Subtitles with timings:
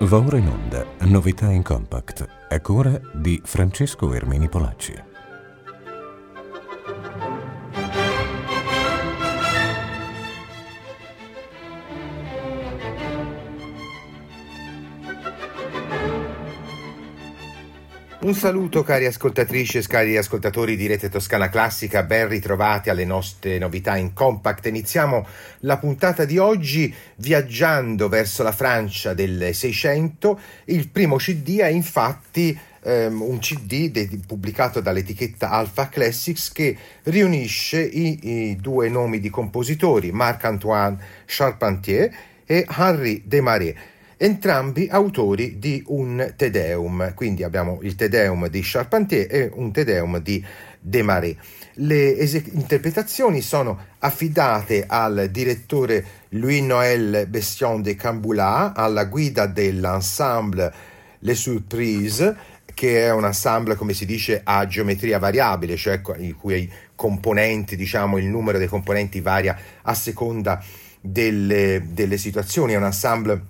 [0.00, 5.13] Va ora in onda Novità in Compact, a cura di Francesco Ermini Polacci.
[18.24, 23.58] Un saluto cari ascoltatrici e cari ascoltatori di Rete Toscana Classica, ben ritrovati alle nostre
[23.58, 24.64] novità in compact.
[24.64, 25.26] Iniziamo
[25.60, 30.40] la puntata di oggi viaggiando verso la Francia del 600.
[30.64, 37.82] Il primo CD è infatti um, un CD de- pubblicato dall'etichetta Alpha Classics che riunisce
[37.82, 40.96] i, i due nomi di compositori, Marc-Antoine
[41.26, 42.10] Charpentier
[42.46, 43.74] e Henri Desmarais
[44.16, 49.72] entrambi autori di un Te Deum, quindi abbiamo il Te Deum di Charpentier e un
[49.72, 50.44] Te Deum di
[50.80, 51.36] Desmarais.
[51.78, 60.72] Le ese- interpretazioni sono affidate al direttore Louis-Noël Bestion de Camboulat alla guida dell'ensemble
[61.20, 62.34] Les Surprises,
[62.74, 68.18] che è un ensemble, come si dice, a geometria variabile, cioè i cui componenti, diciamo,
[68.18, 70.62] il numero dei componenti varia a seconda
[71.00, 72.74] delle, delle situazioni.
[72.74, 73.42] È un ensemble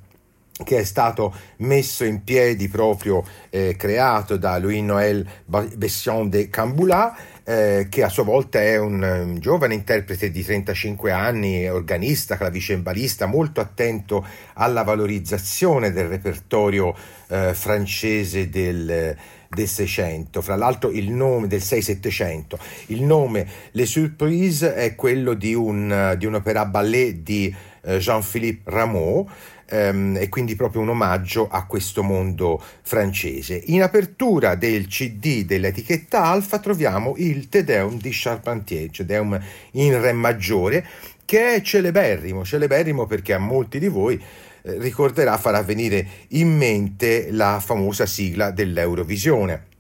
[0.62, 7.88] che è stato messo in piedi proprio eh, creato da Louis-Noël Bession de Camboulat eh,
[7.90, 13.60] che a sua volta è un, un, giovane interprete di 35 anni, organista, clavicembalista, molto
[13.60, 16.94] attento alla valorizzazione del repertorio
[17.28, 19.14] eh, francese del,
[19.48, 22.58] del 600, fra l'altro il nome del 6-700.
[22.86, 28.70] Il nome Les Surprises è quello di un, di un opera ballet di eh, Jean-Philippe
[28.70, 29.28] Rameau,
[29.66, 33.60] ehm, e quindi proprio un omaggio a questo mondo francese.
[33.66, 39.40] In apertura del CD dell'etichetta Alfa troviamo il Te Deum di Charpentier, Te Deum
[39.72, 40.86] in Re maggiore,
[41.24, 47.28] che è celeberrimo, celeberrimo perché a molti di voi eh, ricorderà, farà venire in mente
[47.30, 49.72] la famosa sigla dell'Eurovisione.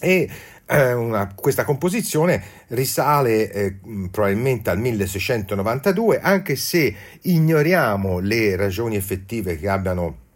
[0.00, 0.28] E
[0.66, 3.76] eh, una, questa composizione risale eh,
[4.10, 10.28] probabilmente al 1692, anche se ignoriamo le ragioni effettive che abbiano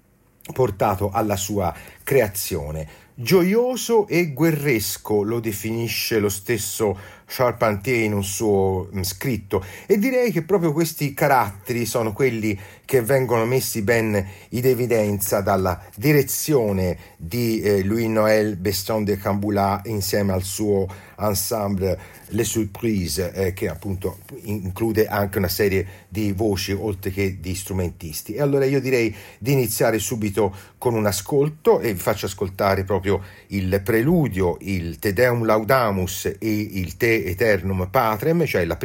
[0.53, 3.03] portato alla sua creazione.
[3.17, 10.43] Gioioso e guerresco lo definisce lo stesso Charpentier in un suo scritto e direi che
[10.43, 17.83] proprio questi caratteri sono quelli che vengono messi ben in evidenza dalla direzione di eh,
[17.83, 20.87] Louis-Noël Beston de Camboulat insieme al suo
[21.17, 27.55] ensemble Les Surprises eh, che appunto include anche una serie di voci oltre che di
[27.55, 28.35] strumentisti.
[28.35, 33.23] E allora io direi di iniziare subito con un ascolto e vi faccio ascoltare proprio
[33.49, 38.77] il preludio, il Te Deum Laudamus e il Te Eternum Patrem, cioè il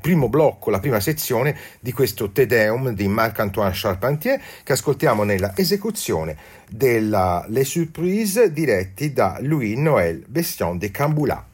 [0.00, 5.56] primo blocco, la prima sezione di questo Te Deum di Marc-Antoine Charpentier che ascoltiamo nella
[5.56, 6.36] esecuzione
[6.68, 11.44] della Les Surprises diretti da Louis-Noël Bestion de Camboulat.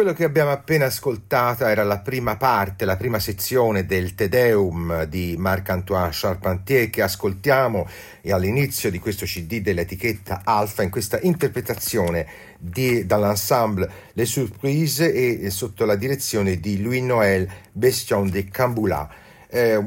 [0.00, 5.04] Quello che abbiamo appena ascoltato era la prima parte, la prima sezione del Te Deum
[5.04, 7.86] di Marc-Antoine Charpentier che ascoltiamo
[8.30, 12.26] all'inizio di questo CD dell'etichetta Alpha in questa interpretazione
[12.56, 19.10] di, dall'ensemble Les Surprises e, sotto la direzione di Louis-Noël Bestion de Camboulat.
[19.50, 19.78] Eh,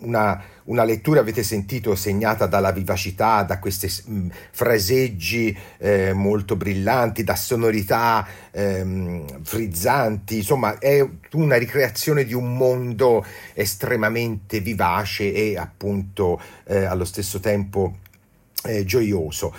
[0.00, 7.24] una una lettura, avete sentito, segnata dalla vivacità, da questi mh, fraseggi eh, molto brillanti,
[7.24, 13.24] da sonorità ehm, frizzanti, insomma è una ricreazione di un mondo
[13.54, 17.98] estremamente vivace e appunto eh, allo stesso tempo
[18.64, 19.54] eh, gioioso.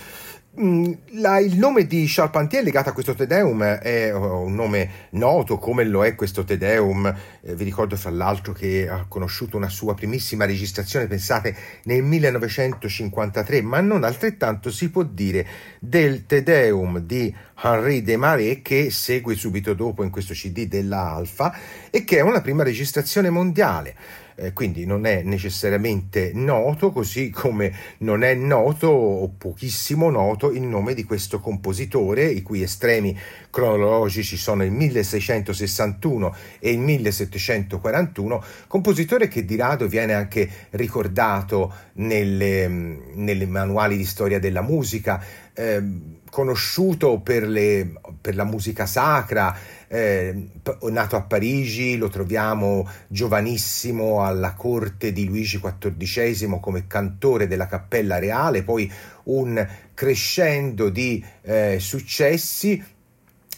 [0.58, 5.08] Mm, la, il nome di Charpentier legato a questo Te Deum è oh, un nome
[5.12, 7.06] noto come lo è questo Te Deum.
[7.42, 13.62] Eh, vi ricordo fra l'altro che ha conosciuto una sua primissima registrazione, pensate, nel 1953,
[13.62, 15.46] ma non altrettanto si può dire
[15.80, 21.56] del Te Deum di Henri Desmarais che segue subito dopo in questo CD della Alfa
[21.92, 23.96] e che è una prima registrazione mondiale
[24.40, 30.62] eh, quindi non è necessariamente noto, così come non è noto o pochissimo noto il
[30.62, 33.18] nome di questo compositore, i cui estremi
[33.50, 42.68] cronologici sono il 1661 e il 1741, compositore che di rado viene anche ricordato nelle,
[42.68, 45.22] nelle manuali di storia della musica,
[45.54, 45.82] eh,
[46.30, 49.56] conosciuto per, le, per la musica sacra,
[49.88, 50.50] eh,
[50.84, 58.20] nato a Parigi, lo troviamo giovanissimo alla corte di Luigi XIV come cantore della Cappella
[58.20, 58.92] Reale, poi
[59.24, 62.98] un crescendo di eh, successi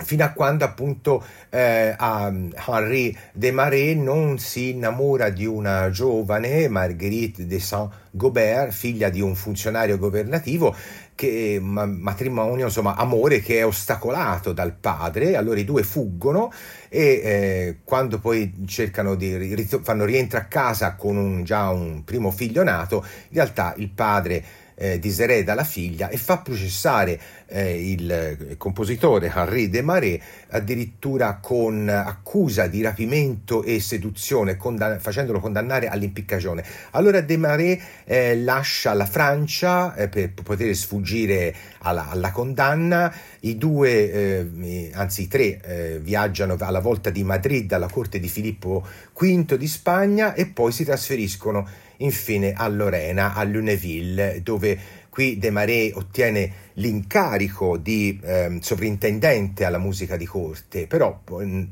[0.04, 7.60] fino a quando appunto eh, Henri Desmarais non si innamora di una giovane Marguerite de
[7.60, 10.76] Saint-Gobert, figlia di un funzionario governativo,
[11.22, 16.52] che, ma, matrimonio, insomma, amore che è ostacolato dal padre, allora i due fuggono
[16.90, 22.32] e eh, quando poi cercano di fanno rientro a casa con un, già un primo
[22.32, 24.44] figlio nato, in realtà il padre
[24.82, 30.20] eh, disereda la figlia e fa processare eh, il compositore Henri Desmarais
[30.50, 36.64] addirittura con accusa di rapimento e seduzione, condann- facendolo condannare all'impiccagione.
[36.92, 44.12] Allora Desmarais eh, lascia la Francia eh, per poter sfuggire alla, alla, condanna, i due,
[44.12, 48.84] eh, anzi i tre, eh, viaggiano alla volta di Madrid alla corte di Filippo
[49.14, 51.68] V di Spagna e poi si trasferiscono
[52.04, 60.16] infine a Lorena, a Luneville, dove qui Desmarais ottiene l'incarico di eh, sovrintendente alla musica
[60.16, 61.22] di corte, però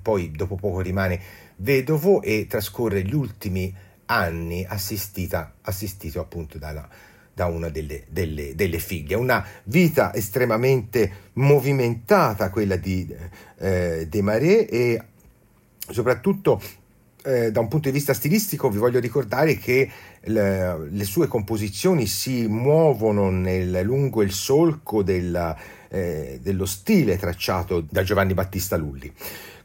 [0.02, 1.20] poi dopo poco rimane
[1.58, 3.74] vedovo e trascorre gli ultimi
[4.06, 6.88] anni assistita, assistito appunto dalla,
[7.34, 9.16] da una delle, delle, delle, figlie.
[9.16, 13.08] Una vita estremamente movimentata quella di
[13.58, 15.02] eh, Desmarais e
[15.90, 16.62] soprattutto
[17.24, 19.90] eh, da un punto di vista stilistico vi voglio ricordare che
[20.22, 25.56] le, le sue composizioni si muovono nel, lungo il solco della,
[25.90, 29.12] eh, dello stile tracciato da Giovanni Battista Lulli.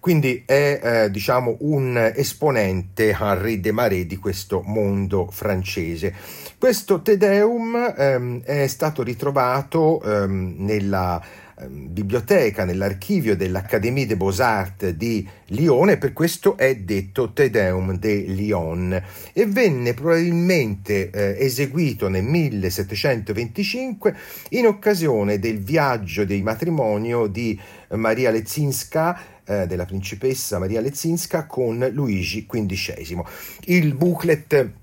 [0.01, 6.13] Quindi è eh, diciamo un esponente Henri Desmarais di questo mondo francese.
[6.59, 11.23] Questo Te Deum ehm, è stato ritrovato ehm, nella
[11.69, 19.03] biblioteca, nell'archivio dell'Académie des Beaux-Arts di Lione, per questo è detto Te Deum de Lyon
[19.33, 24.17] e venne probabilmente eh, eseguito nel 1725
[24.51, 27.59] in occasione del viaggio di matrimonio di
[27.91, 33.23] Maria Lezinska eh, della principessa Maria Lezinska con Luigi XV.
[33.67, 34.83] Il booklet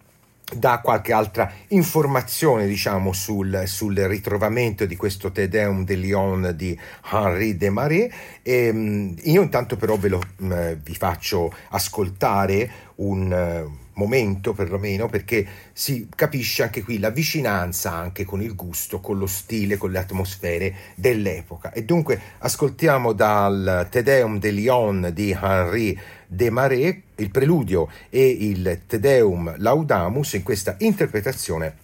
[0.54, 6.78] dà qualche altra informazione diciamo sul, sul, ritrovamento di questo Te Deum de Lyon di
[7.12, 8.14] Henri Desmarais.
[8.42, 15.08] E, ehm, io intanto però ve lo mh, vi faccio ascoltare un uh, momento perlomeno
[15.08, 19.92] perché si capisce anche qui la vicinanza anche con il gusto, con lo stile, con
[19.92, 27.30] le atmosfere dell'epoca e dunque ascoltiamo dal Te Deum de Lyon di Henri Desmarais il
[27.30, 31.76] preludio e il Te Deum Laudamus in questa interpretazione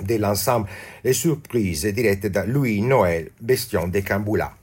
[0.00, 0.70] dell'ensemble
[1.02, 4.56] Les Surprises dirette da Louis-Noël Bestion de Camboulat.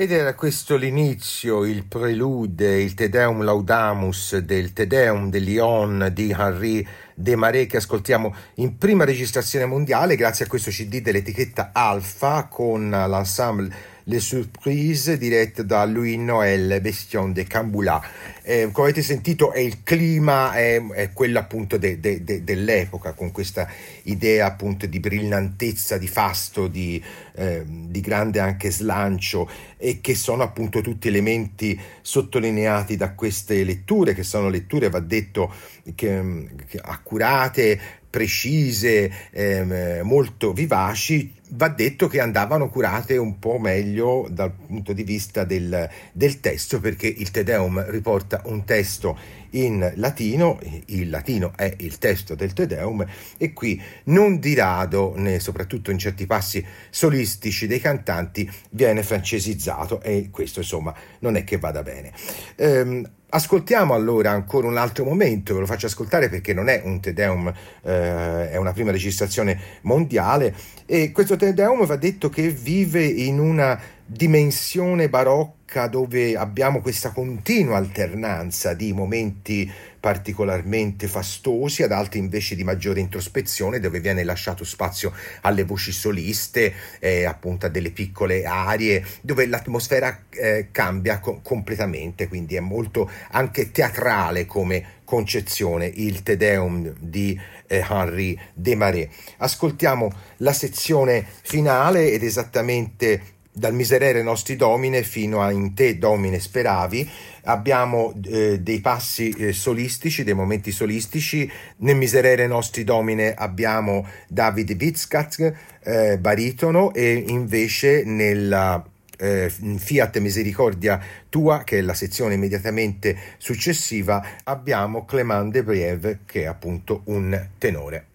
[0.00, 6.10] Ed era questo l'inizio, il prelude, il Te Deum Laudamus del Te Deum de Lyon
[6.12, 10.14] di Henri Desmarais che ascoltiamo in prima registrazione mondiale.
[10.14, 13.74] Grazie a questo CD dell'etichetta Alpha con l'ensemble
[14.08, 18.02] le Surprises dirette da Louis Noël Bestion de Camboula.
[18.42, 23.12] Eh, come avete sentito è il clima, è, è quello appunto de, de, de, dell'epoca,
[23.12, 23.68] con questa
[24.04, 27.02] idea appunto di brillantezza, di fasto, di,
[27.34, 34.14] eh, di grande anche slancio e che sono appunto tutti elementi sottolineati da queste letture,
[34.14, 35.52] che sono letture, va detto,
[35.94, 37.78] che, che accurate,
[38.10, 45.02] precise, ehm, molto vivaci, va detto che andavano curate un po' meglio dal punto di
[45.02, 49.16] vista del, del testo, perché il Te Deum riporta un testo
[49.50, 53.04] in latino, il latino è il testo del Te Deum
[53.38, 60.02] e qui non di rado, né soprattutto in certi passi solistici dei cantanti, viene francesizzato
[60.02, 62.12] e questo insomma non è che vada bene.
[62.56, 66.98] Ehm, Ascoltiamo allora ancora un altro momento, ve lo faccio ascoltare perché non è un
[66.98, 70.54] Te Deum, eh, è una prima registrazione mondiale.
[70.86, 77.10] E questo Te Deum va detto che vive in una dimensione barocca dove abbiamo questa
[77.10, 79.70] continua alternanza di momenti
[80.08, 86.72] particolarmente fastosi, ad altri invece di maggiore introspezione, dove viene lasciato spazio alle voci soliste,
[86.98, 93.10] eh, appunto a delle piccole arie, dove l'atmosfera eh, cambia co- completamente, quindi è molto
[93.32, 99.08] anche teatrale come concezione, il Te Deum di eh, Henri Desmarais.
[99.36, 106.38] Ascoltiamo la sezione finale ed esattamente dal Miserere Nostri Domine fino a In Te Domine
[106.38, 107.08] Speravi.
[107.44, 111.50] Abbiamo eh, dei passi eh, solistici, dei momenti solistici.
[111.78, 118.84] Nel Miserere Nostri Domine abbiamo David Witzkat, eh, baritono, e invece nella
[119.18, 126.42] eh, Fiat Misericordia Tua, che è la sezione immediatamente successiva, abbiamo Clément de Brieve, che
[126.42, 128.06] è appunto un tenore.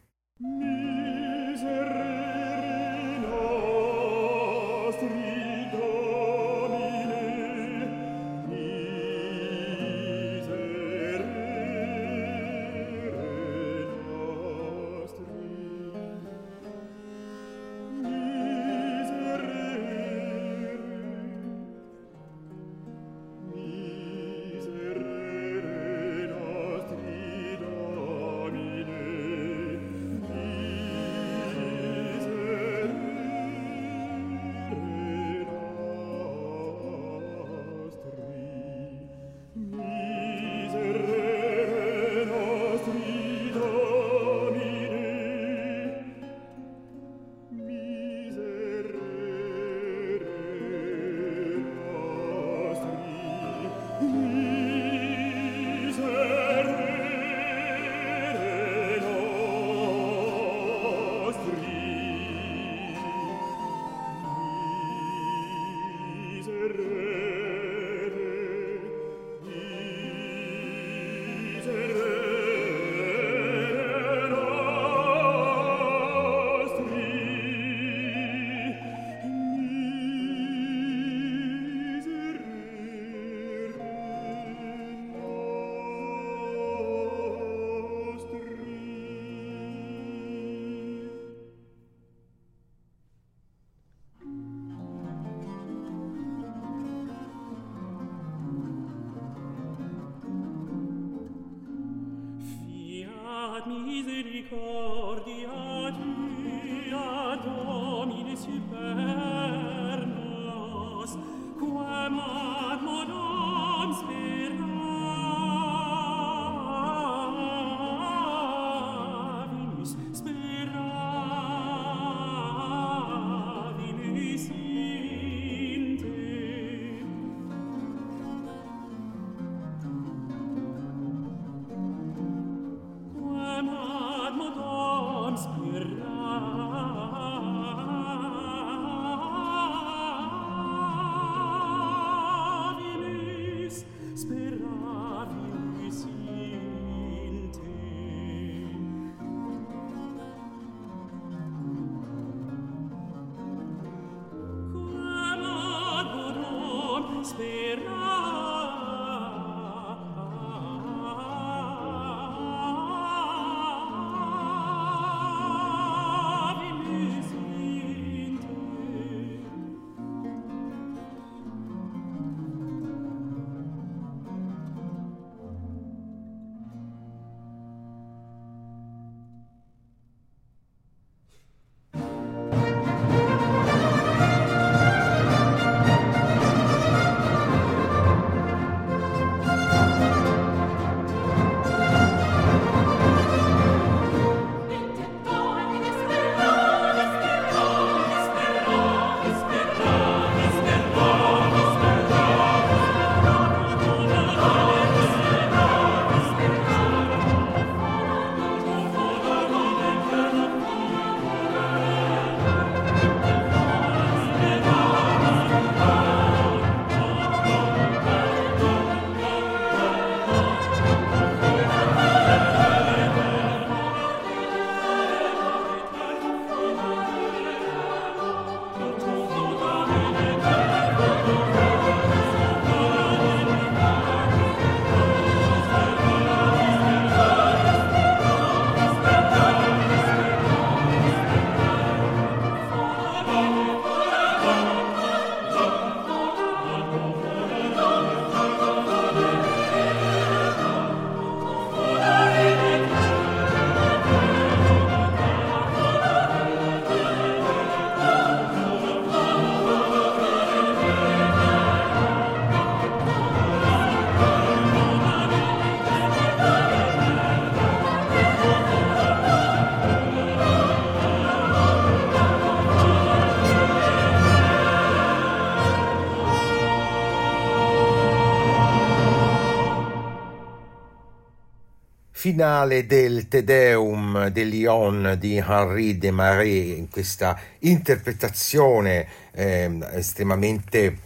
[282.34, 290.98] Finale del Te Deum de Lyon di Henri Desmarais, in questa interpretazione eh, estremamente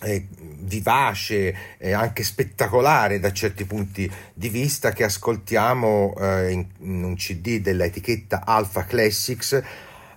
[0.00, 0.26] eh,
[0.60, 7.14] vivace e anche spettacolare da certi punti di vista che ascoltiamo eh, in, in, un
[7.16, 9.62] CD dell'etichetta Alpha Classics,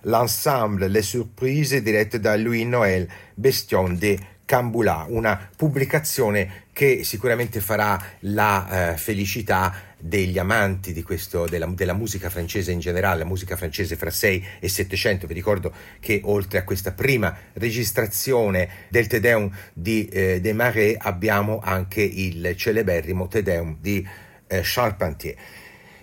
[0.02, 8.02] l'ensemble Les Surprises dirette da Louis Noël Bestion de Cambulà, una pubblicazione che sicuramente farà
[8.20, 13.56] la eh, felicità degli amanti di questo, della, della, musica francese in generale, la musica
[13.56, 15.26] francese fra 6 e 700.
[15.26, 21.60] Vi ricordo che oltre a questa prima registrazione del Te Deum di eh, Desmarais abbiamo
[21.62, 24.06] anche il celeberrimo Te Deum di
[24.46, 25.36] eh, Charpentier.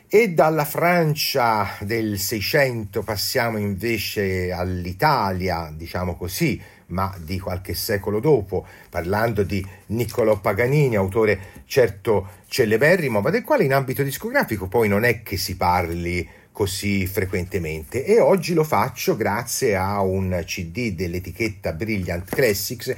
[0.08, 8.66] E dalla Francia del 600 passiamo invece all'Italia, diciamo così, ma di qualche secolo dopo,
[8.90, 15.04] parlando di Niccolò Paganini, autore certo celeberrimo, ma del quale in ambito discografico poi non
[15.04, 18.06] è che si parli così frequentemente.
[18.06, 22.96] E oggi lo faccio grazie a un CD dell'etichetta Brilliant Classics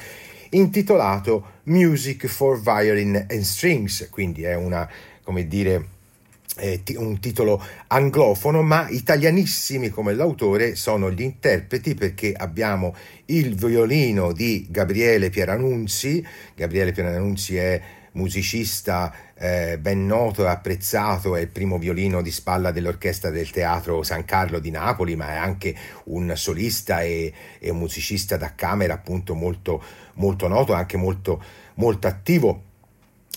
[0.52, 4.90] intitolato Music for Violin and Strings, quindi è una,
[5.24, 5.96] come dire,
[6.96, 14.68] un titolo anglofono, ma italianissimi come l'autore sono gli interpreti perché abbiamo il violino di
[14.70, 16.26] Gabriele Pieranunzi.
[16.56, 17.82] Gabriele Pieranunzi è
[18.14, 24.04] musicista eh, ben noto e apprezzato, è il primo violino di spalla dell'orchestra del Teatro
[24.04, 28.96] San Carlo di Napoli, ma è anche un solista e, e un musicista da camera
[28.96, 29.82] appunto molto,
[30.16, 31.42] molto noto, anche molto,
[31.76, 32.64] molto attivo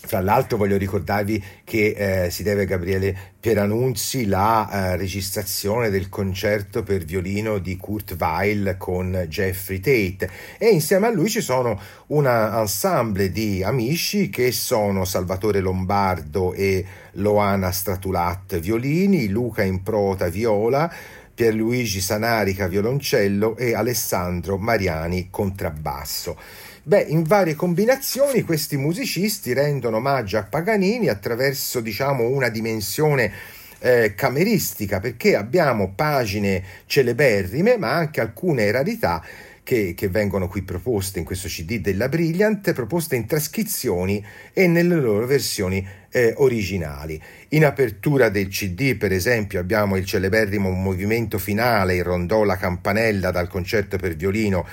[0.03, 6.09] fra l'altro voglio ricordarvi che eh, si deve a Gabriele Pieranunzi la eh, registrazione del
[6.09, 11.79] concerto per violino di Kurt Weill con Jeffrey Tate e insieme a lui ci sono
[12.07, 16.83] un ensemble di amici che sono Salvatore Lombardo e
[17.13, 20.91] Loana Stratulat violini, Luca Improta viola,
[21.33, 26.37] Pierluigi Sanarica violoncello e Alessandro Mariani contrabbasso.
[26.83, 33.31] Beh, in varie combinazioni questi musicisti rendono omaggio a Paganini attraverso, diciamo, una dimensione
[33.77, 39.23] eh, cameristica, perché abbiamo pagine celeberrime, ma anche alcune rarità
[39.61, 44.95] che, che, vengono qui proposte in questo CD della Brilliant, proposte in trascrizioni e nelle
[44.95, 47.21] loro versioni eh, originali.
[47.49, 53.29] In apertura del CD, per esempio, abbiamo il celeberrimo movimento finale, il rondò La campanella
[53.29, 54.65] dal concerto per violino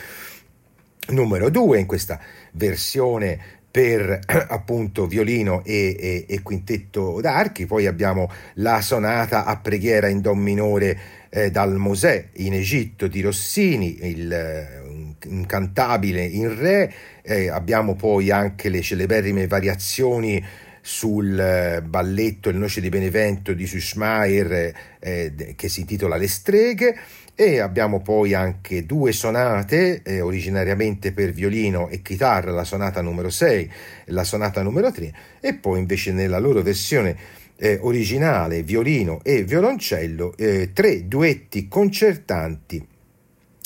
[1.08, 2.20] numero 2 in questa
[2.52, 3.38] versione
[3.70, 10.20] per appunto violino e, e, e, quintetto d'archi, poi abbiamo la sonata a preghiera in
[10.20, 14.86] do minore eh, dal Mosè in Egitto di Rossini, il
[15.24, 16.92] incantabile in re,
[17.22, 20.42] eh, abbiamo poi anche le celeberrime variazioni
[20.80, 26.96] sul eh, balletto Il Noce di Benevento di Suschmeier eh, che si intitola Le streghe
[27.40, 33.30] e abbiamo poi anche due sonate eh, originariamente per violino e chitarra, la sonata numero
[33.30, 33.70] 6
[34.06, 37.16] e la sonata numero 3 e poi invece nella loro versione
[37.54, 42.84] eh, originale violino e violoncello eh, tre duetti concertanti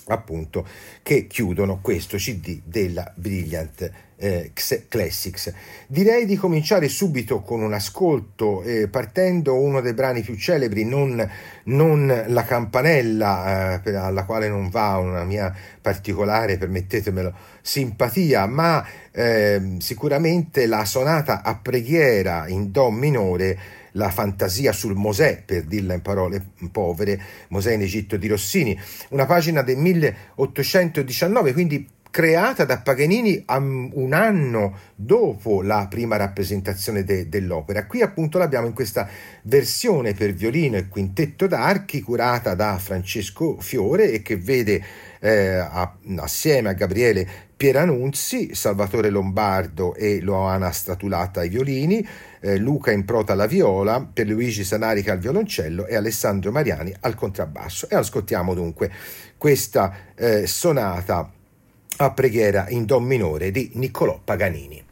[0.09, 0.67] appunto
[1.03, 3.91] che chiudono questo CD della Brilliant
[4.23, 4.53] eh,
[4.89, 5.53] Classics.
[5.89, 11.29] Direi di cominciare subito con un ascolto, eh, partendo uno dei brani più celebri, non,
[11.65, 19.79] non la campanella, eh, alla quale non va una mia particolare, permettetemelo, simpatia, ma ehm,
[19.79, 23.59] sicuramente la sonata a preghiera in Do minore
[23.93, 28.79] la fantasia sul Mosè, per dirla in parole povere, Mosè in Egitto di Rossini,
[29.11, 37.31] una pagina del 1819, quindi creata da Paganini un anno dopo la prima rappresentazione de,
[37.31, 37.87] dell'opera.
[37.87, 39.09] Qui appunto l'abbiamo in questa
[39.45, 44.85] versione per violino e quintetto d'archi curata da Francesco Fiore e che vede
[45.21, 52.07] eh, a, assieme a Gabriele Pieranunzi, Salvatore Lombardo e Loana Stratulata ai violini,
[52.41, 57.89] eh, Luca Improta alla viola, Pierluigi Sanarica al violoncello e Alessandro Mariani al contrabbasso.
[57.89, 58.91] E ascoltiamo dunque
[59.39, 61.41] questa eh, sonata
[62.05, 64.92] a preghiera in Do minore di Niccolò Paganini.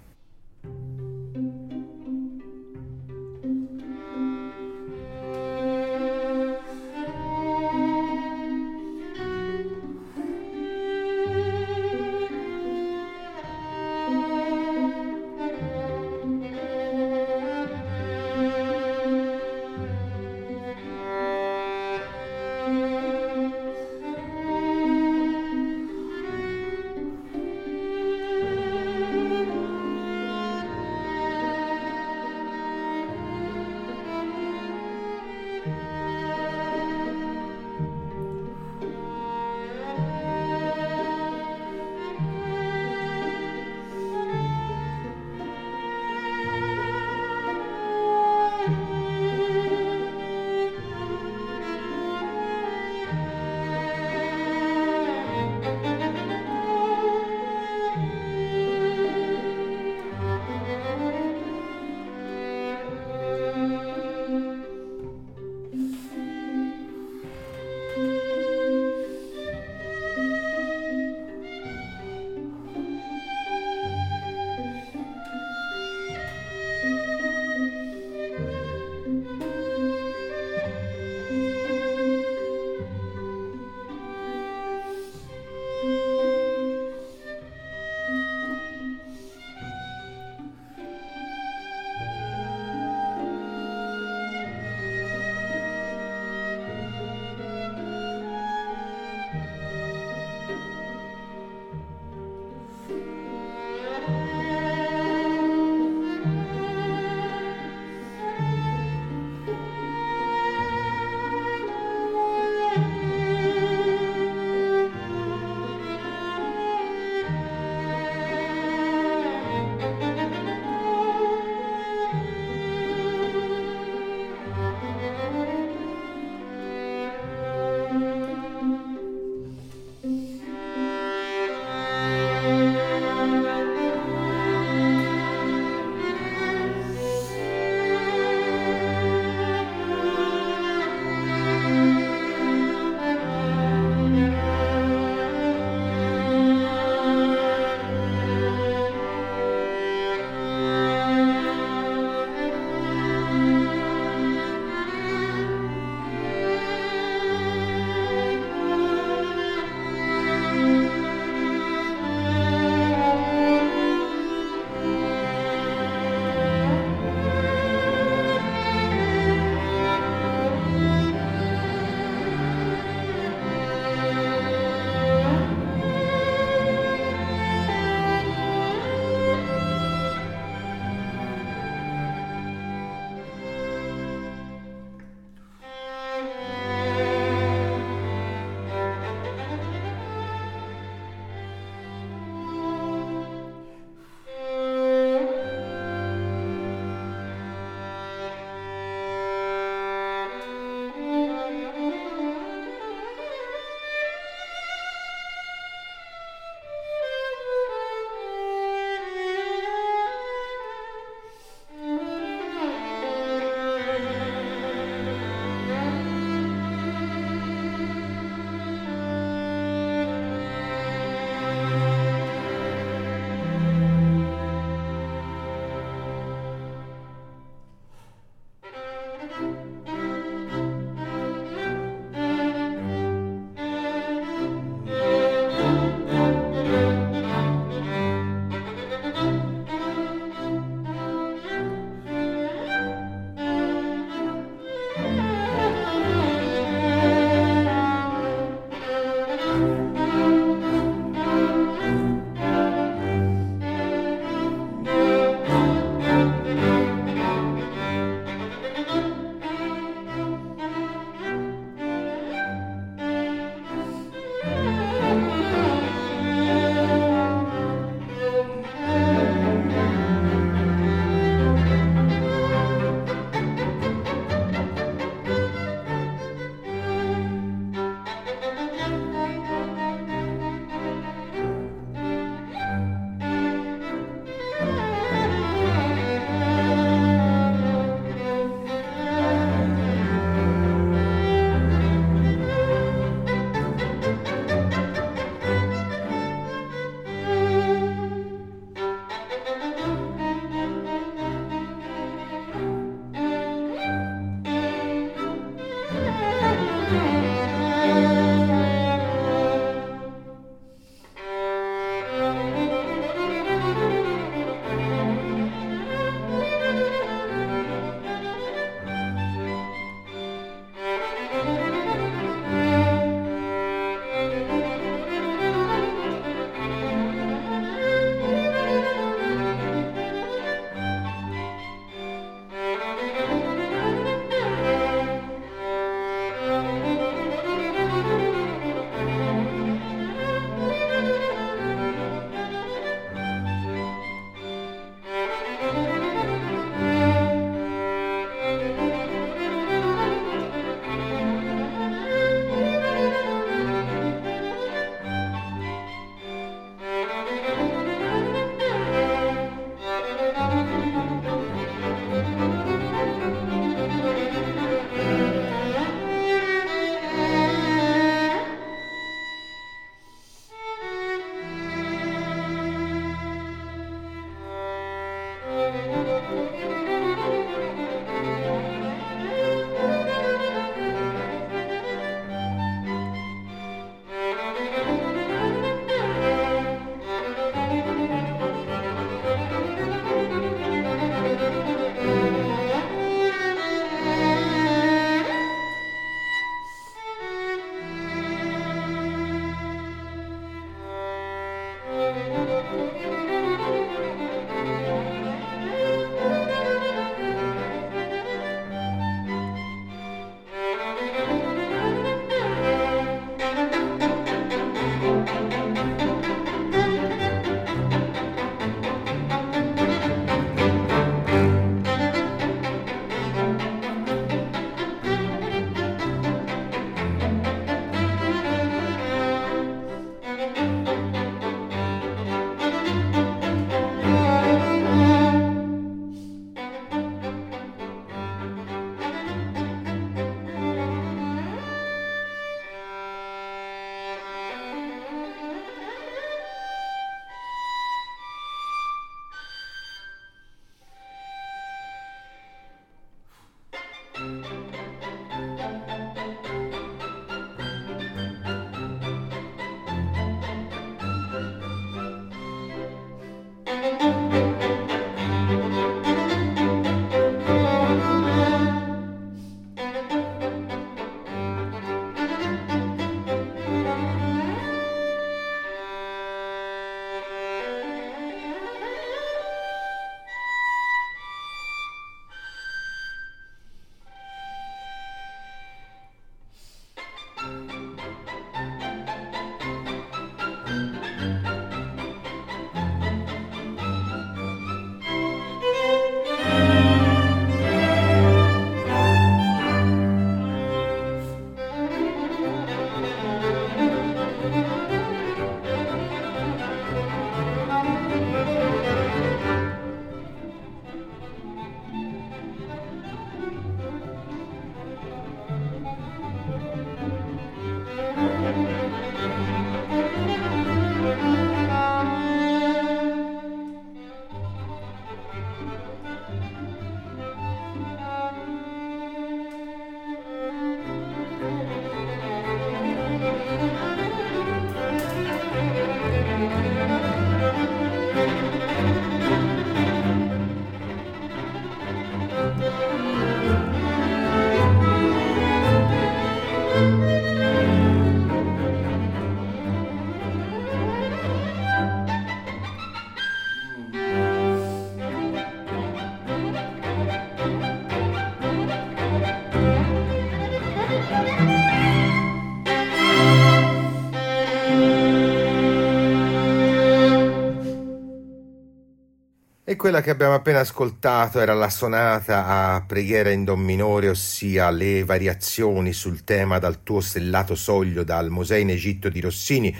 [569.80, 575.04] Quella che abbiamo appena ascoltato era la sonata a preghiera in do minore, ossia le
[575.04, 579.74] variazioni sul tema dal tuo stellato soglio dal Mosè in Egitto di Rossini,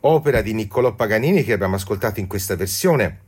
[0.00, 3.18] opera di Niccolò Paganini che abbiamo ascoltato in questa versione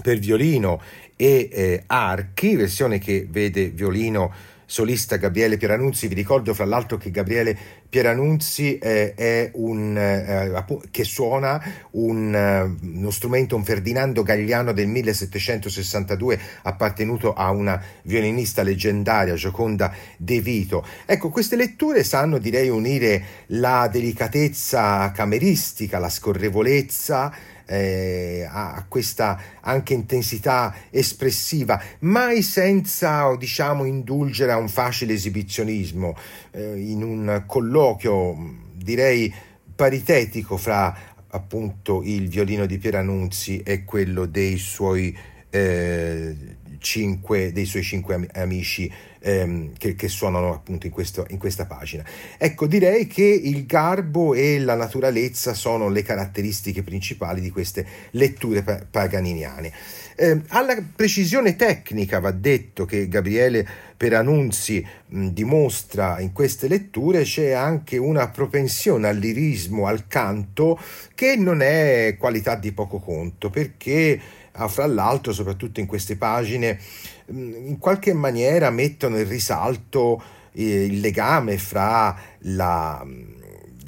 [0.00, 0.80] per violino
[1.16, 4.32] e eh, archi, versione che vede violino
[4.70, 6.06] solista Gabriele Pieranunzi.
[6.06, 7.58] Vi ricordo fra l'altro che Gabriele
[7.88, 11.60] Pieranunzi eh, è un, eh, che suona
[11.92, 19.92] un, uh, uno strumento, un Ferdinando Gagliano del 1762, appartenuto a una violinista leggendaria, Gioconda
[20.16, 20.86] De Vito.
[21.04, 29.94] Ecco, queste letture sanno, direi, unire la delicatezza cameristica, la scorrevolezza eh, ha questa anche
[29.94, 36.16] intensità espressiva, mai senza diciamo indulgere a un facile esibizionismo,
[36.50, 38.36] eh, in un colloquio
[38.74, 39.32] direi
[39.76, 40.96] paritetico fra
[41.28, 45.16] appunto il violino di Pieranunzi e quello dei suoi
[45.48, 46.36] eh,
[46.80, 52.04] cinque, dei suoi cinque amici ehm, che, che, suonano appunto in, questo, in, questa pagina.
[52.36, 58.88] Ecco, direi che il garbo e la naturalezza sono le caratteristiche principali di queste letture
[58.90, 59.72] paganiniane.
[60.16, 63.66] Eh, alla precisione tecnica va detto che Gabriele
[63.96, 70.78] Peranunzi mh, dimostra in queste letture c'è anche una propensione al lirismo, al canto,
[71.14, 74.20] che non è qualità di poco conto, perché
[74.64, 76.78] ah, fra l'altro, soprattutto in queste pagine,
[77.26, 83.04] in qualche maniera mettono in risalto eh, il legame fra la,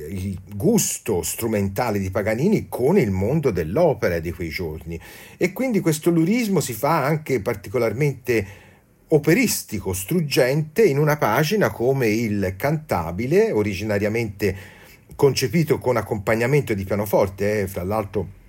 [0.09, 4.99] il gusto strumentale di Paganini con il mondo dell'opera di quei giorni.
[5.37, 8.61] E quindi questo lurismo si fa anche particolarmente
[9.09, 14.57] operistico, struggente in una pagina come il cantabile, originariamente
[15.15, 18.41] concepito con accompagnamento di pianoforte, eh, fra l'altro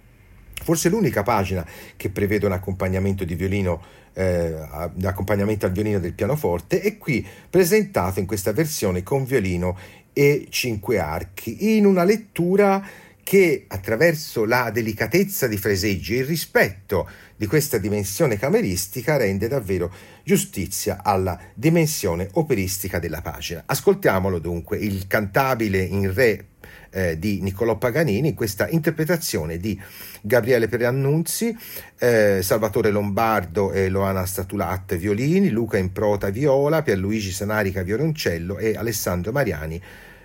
[0.63, 4.55] forse l'unica pagina che prevede un accompagnamento di violino eh,
[5.03, 9.77] accompagnamento al violino del pianoforte e qui presentato in questa versione con violino
[10.13, 12.85] e cinque archi in una lettura
[13.23, 19.91] che attraverso la delicatezza di fraseggi e il rispetto di questa dimensione cameristica rende davvero
[20.23, 23.63] giustizia alla dimensione operistica della pagina.
[23.65, 26.47] Ascoltiamolo dunque, il cantabile in re
[26.93, 29.79] eh, di Niccolò Paganini, questa interpretazione di
[30.21, 31.57] Gabriele Perannunzi,
[31.97, 39.31] eh, Salvatore Lombardo e Loana Statulat violini, Luca Improta viola, Pierluigi Sanarica violoncello e Alessandro
[39.31, 39.81] Mariani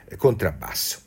[0.06, 1.06] eh, contrabbasso.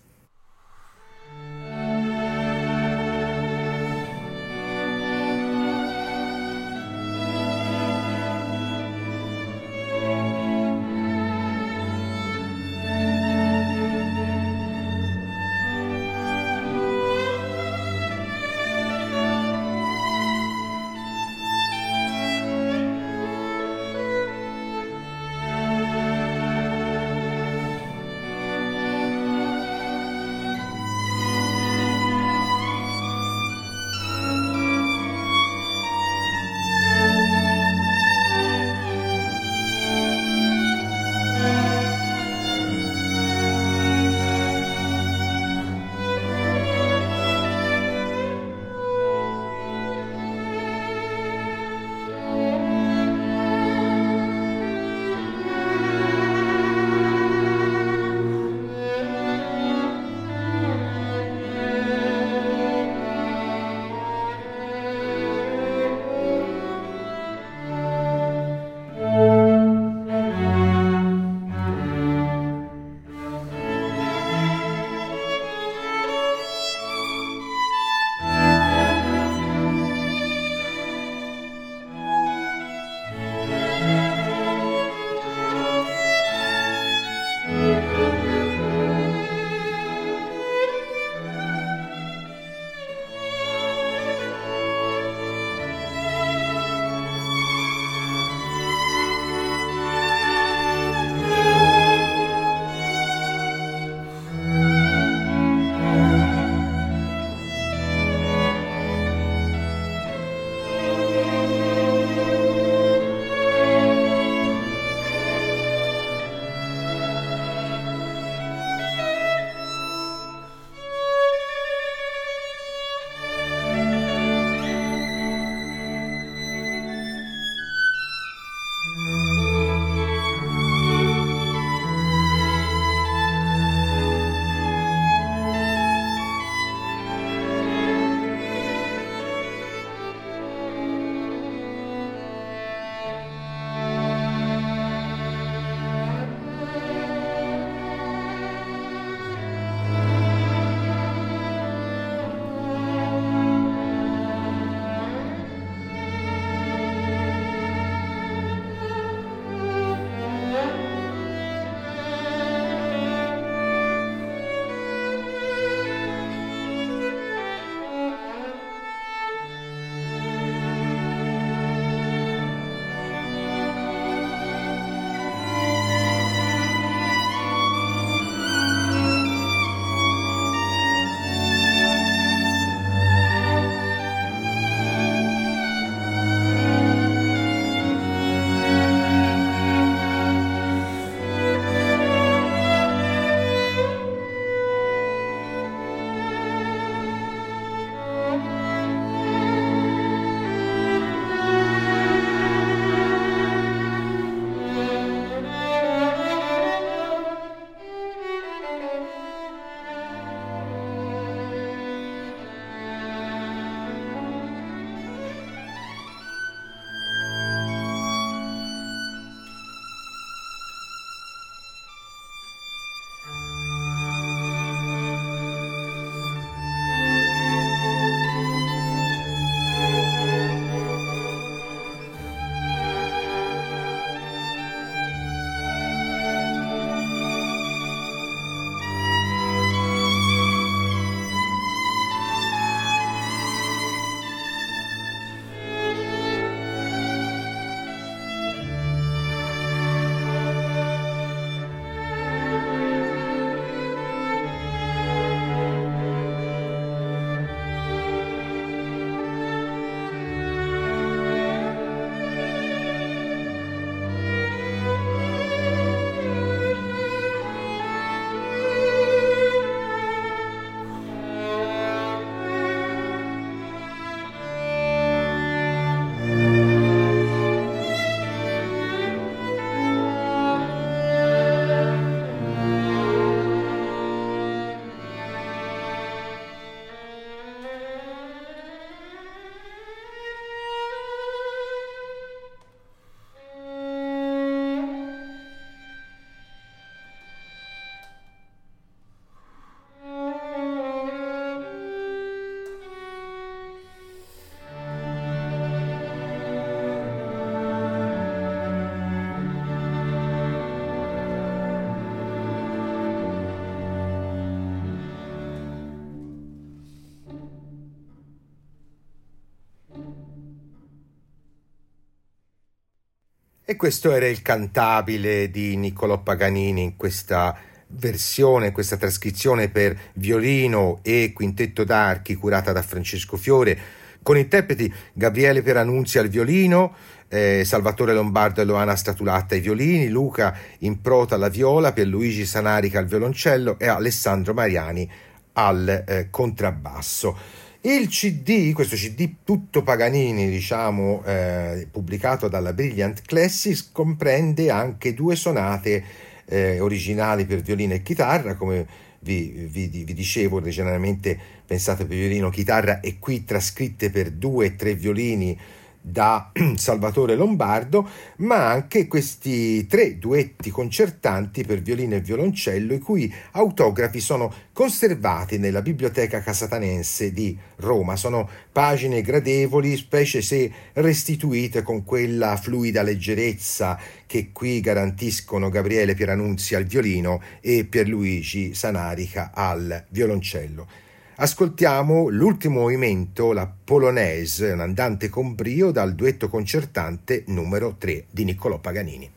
[323.71, 327.57] E questo era il cantabile di Niccolò Paganini in questa
[327.87, 333.79] versione, questa trascrizione per violino e quintetto d'archi curata da Francesco Fiore,
[334.21, 336.93] con interpreti Gabriele Peranunzi al violino,
[337.29, 343.05] eh, Salvatore Lombardo e Loana Statulatta ai violini, Luca Improta alla viola, Pierluigi Sanarica al
[343.05, 345.09] violoncello e Alessandro Mariani
[345.53, 347.37] al eh, contrabbasso.
[347.83, 355.35] Il CD, questo CD tutto Paganini, diciamo, eh, pubblicato dalla Brilliant Classics, comprende anche due
[355.35, 356.03] sonate
[356.45, 358.85] eh, originali per violino e chitarra, come
[359.21, 364.67] vi, vi, vi, dicevo originariamente pensate per violino e chitarra e qui trascritte per due
[364.67, 365.57] e tre violini
[366.01, 373.33] da Salvatore Lombardo, ma anche questi tre duetti concertanti per violino e violoncello, i cui
[373.51, 378.15] autografi sono conservati nella Biblioteca Casatanense di Roma.
[378.15, 386.75] Sono pagine gradevoli, specie se restituite con quella fluida leggerezza che qui garantiscono Gabriele Pieranunzi
[386.75, 391.09] al violino e Pierluigi Sanarica al violoncello.
[391.41, 398.43] Ascoltiamo l'ultimo movimento, la Polonaise, un andante con brio dal duetto concertante numero 3 di
[398.43, 399.31] Niccolò Paganini.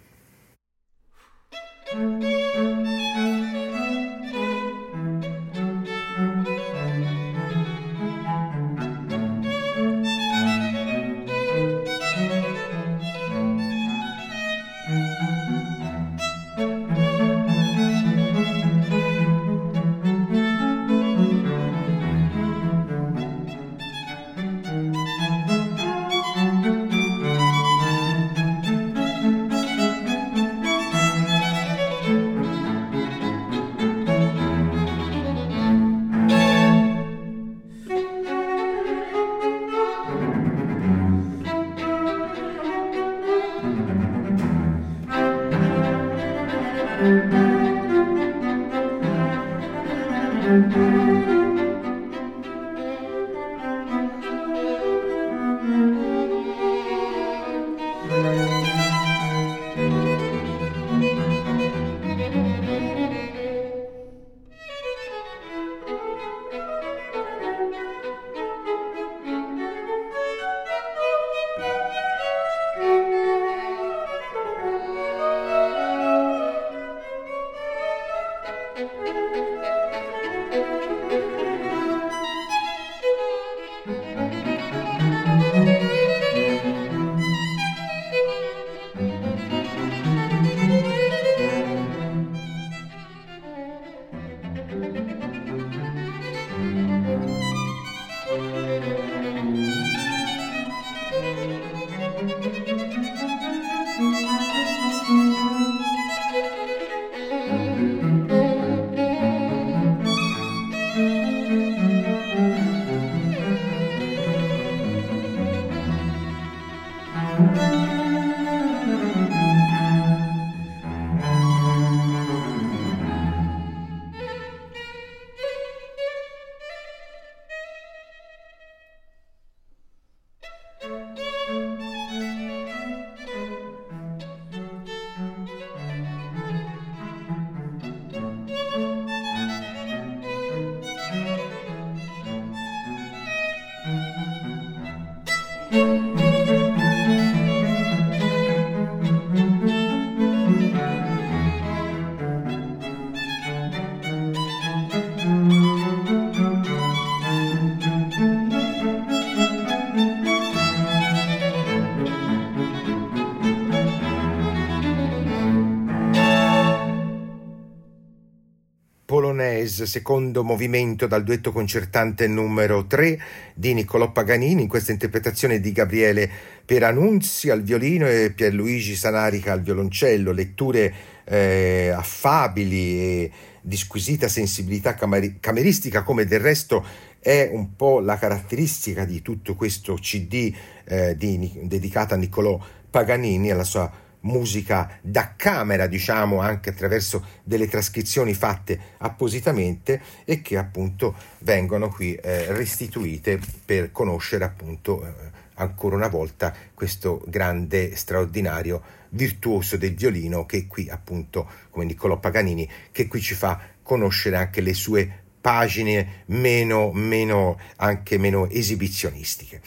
[169.87, 173.21] Secondo movimento dal duetto concertante numero 3
[173.55, 176.31] di Niccolò Paganini, in questa interpretazione di Gabriele
[176.65, 180.93] Peranunzi al violino e Pierluigi Sanarica al violoncello, letture
[181.25, 183.31] eh, affabili e
[183.61, 186.85] di squisita sensibilità cameri- cameristica, come del resto
[187.19, 190.55] è un po' la caratteristica di tutto questo CD
[190.85, 192.61] eh, di, dedicato a Niccolò
[192.91, 193.91] Paganini, alla sua
[194.25, 202.15] musica da camera, diciamo, anche attraverso delle trascrizioni fatte appositamente e che appunto vengono qui
[202.15, 205.13] eh, restituite per conoscere appunto eh,
[205.55, 212.69] ancora una volta questo grande, straordinario virtuoso del violino che qui appunto, come Niccolò Paganini,
[212.91, 219.61] che qui ci fa conoscere anche le sue pagine meno, meno, anche meno esibizionistiche.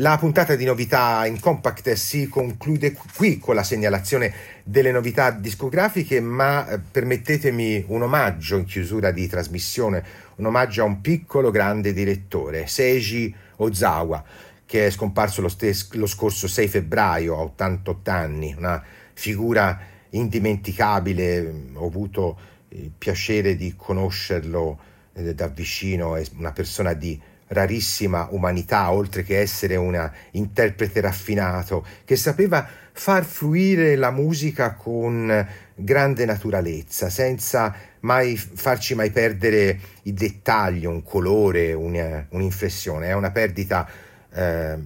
[0.00, 4.32] La puntata di novità in compact si conclude qui con la segnalazione
[4.62, 10.04] delle novità discografiche, ma eh, permettetemi un omaggio in chiusura di trasmissione,
[10.36, 14.22] un omaggio a un piccolo grande direttore, Seiji Ozawa,
[14.64, 18.80] che è scomparso lo, stes- lo scorso 6 febbraio a 88 anni, una
[19.14, 19.80] figura
[20.10, 22.38] indimenticabile, ho avuto
[22.68, 24.78] il piacere di conoscerlo
[25.14, 31.84] eh, da vicino, è una persona di rarissima umanità, oltre che essere un interprete raffinato,
[32.04, 40.14] che sapeva far fluire la musica con grande naturalezza, senza mai farci mai perdere il
[40.14, 43.08] dettaglio, un colore, un, un'inflessione.
[43.08, 43.88] È una perdita
[44.32, 44.76] eh,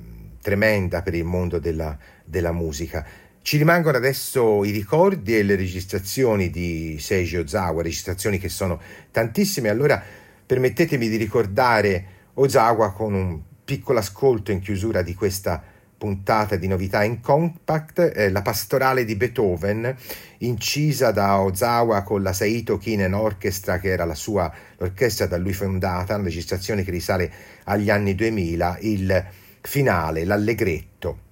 [0.41, 3.05] tremenda per il mondo della, della musica.
[3.41, 9.69] Ci rimangono adesso i ricordi e le registrazioni di Seiji Ozawa, registrazioni che sono tantissime,
[9.69, 10.01] allora
[10.45, 15.63] permettetemi di ricordare Ozawa con un piccolo ascolto in chiusura di questa
[15.99, 19.95] puntata di novità in compact, eh, la pastorale di Beethoven,
[20.39, 25.53] incisa da Ozawa con la Saito Kinen Orchestra, che era la sua, l'orchestra da lui
[25.53, 27.33] fondata, una registrazione che risale
[27.65, 29.27] agli anni 2000, il
[29.61, 31.31] finale, l'allegretto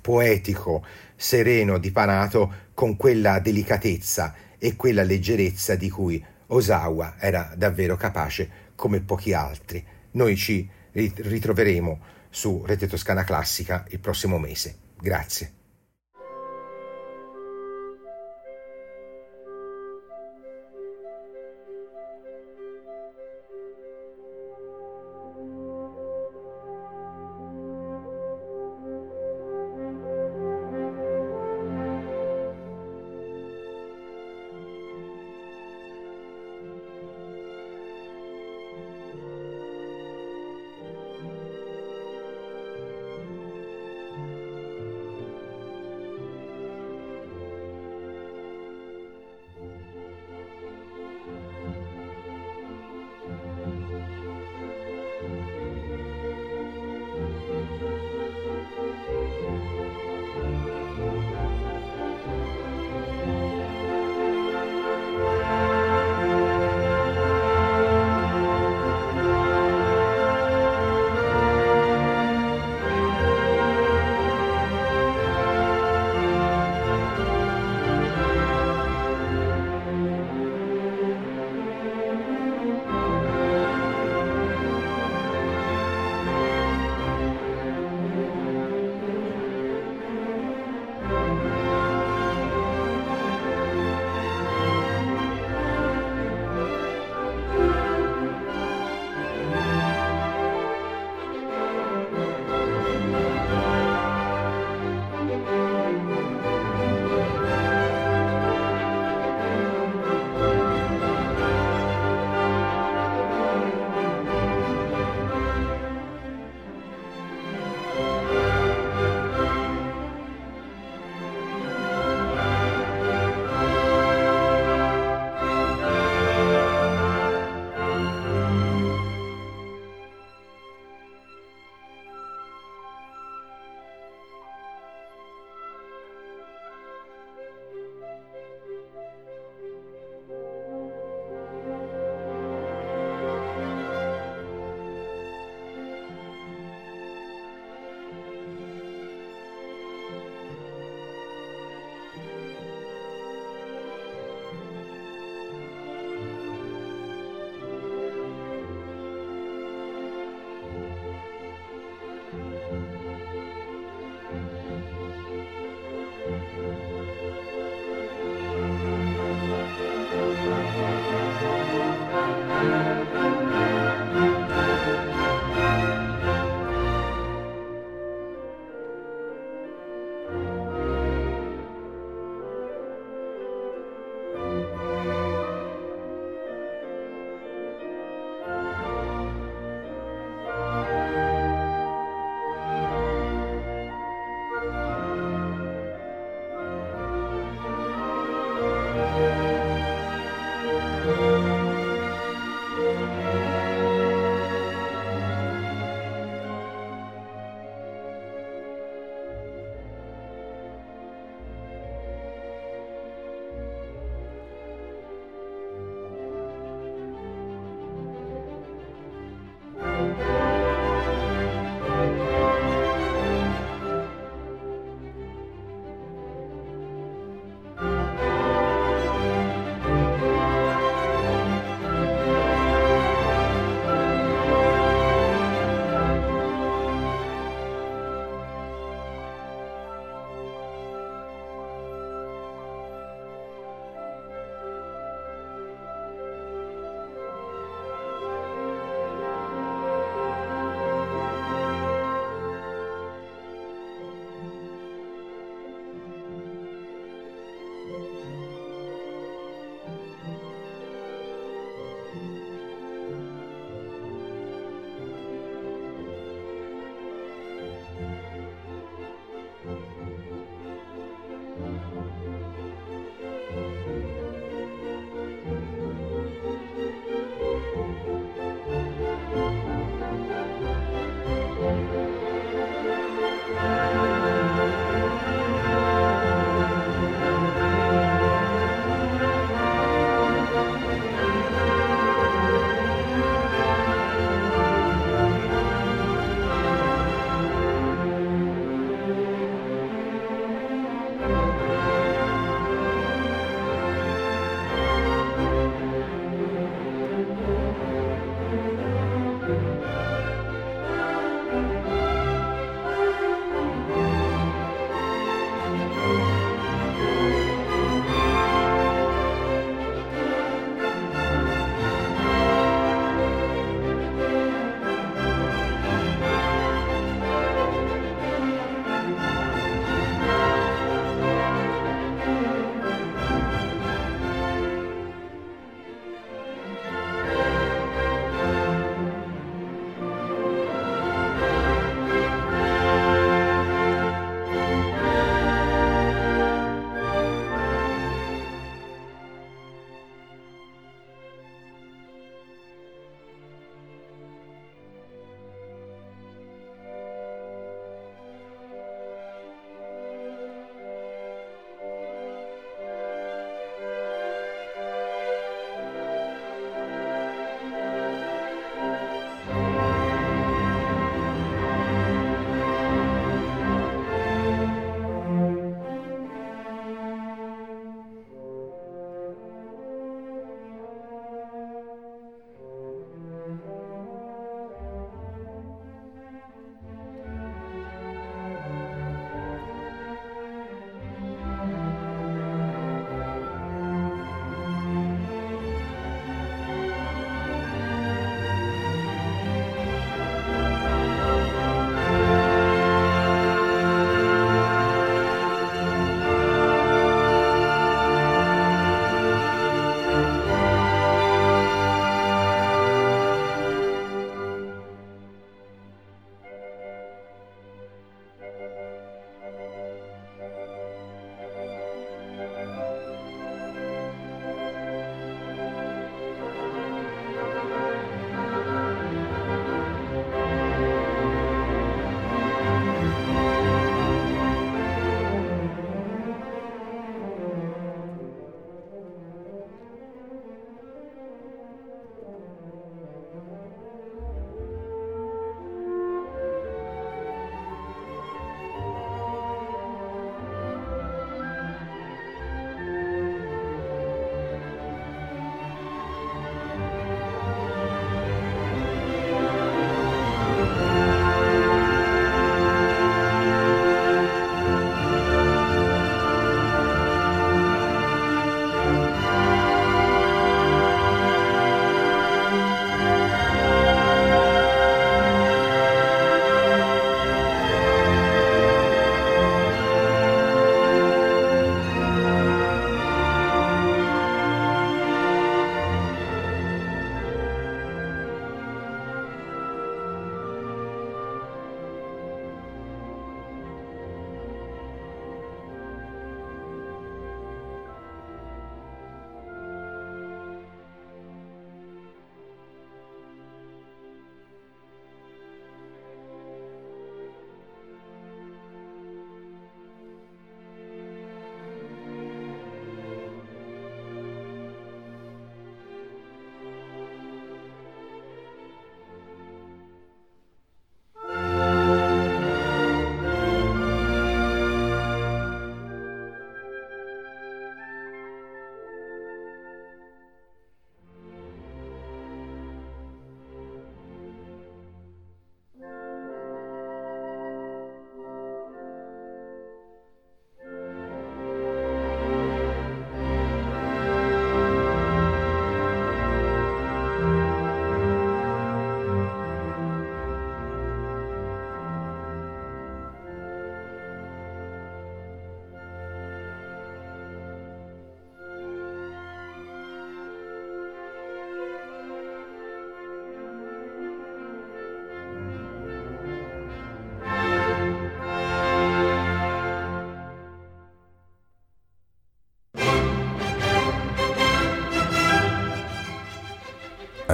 [0.00, 8.50] poetico, sereno, dipanato, con quella delicatezza e quella leggerezza di cui Osawa era davvero capace
[8.74, 9.82] come pochi altri.
[10.12, 12.00] Noi ci ritroveremo
[12.30, 14.76] su Rete Toscana Classica il prossimo mese.
[14.98, 15.61] Grazie.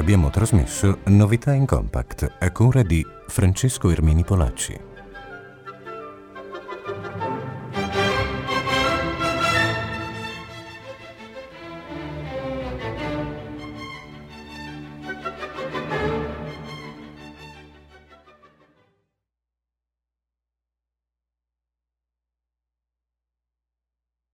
[0.09, 4.98] Abbiamo trasmesso Novità in Compact a cura di Francesco Ermini Polacci.